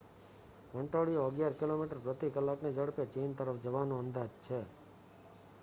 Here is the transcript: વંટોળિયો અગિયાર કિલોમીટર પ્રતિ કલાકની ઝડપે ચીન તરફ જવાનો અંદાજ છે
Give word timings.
વંટોળિયો 0.71 1.25
અગિયાર 1.25 1.57
કિલોમીટર 1.57 1.99
પ્રતિ 1.99 2.29
કલાકની 2.31 2.73
ઝડપે 2.73 3.05
ચીન 3.09 3.35
તરફ 3.35 3.61
જવાનો 3.61 3.99
અંદાજ 3.99 4.31
છે 4.41 4.59